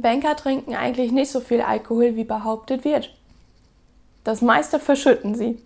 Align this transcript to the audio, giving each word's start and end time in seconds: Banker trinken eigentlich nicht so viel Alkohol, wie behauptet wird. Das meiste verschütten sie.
Banker 0.00 0.36
trinken 0.36 0.74
eigentlich 0.74 1.12
nicht 1.12 1.30
so 1.30 1.40
viel 1.40 1.60
Alkohol, 1.60 2.16
wie 2.16 2.24
behauptet 2.24 2.84
wird. 2.84 3.14
Das 4.24 4.42
meiste 4.42 4.78
verschütten 4.78 5.34
sie. 5.34 5.58